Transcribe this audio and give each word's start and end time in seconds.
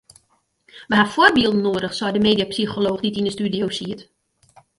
We 0.91 0.95
ha 1.01 1.05
foarbylden 1.15 1.61
noadich 1.65 1.93
sei 1.99 2.11
de 2.15 2.23
mediapsycholooch 2.27 3.01
dy't 3.03 3.19
yn 3.21 3.27
de 3.29 3.33
studio 3.37 3.65
siet. 3.77 4.01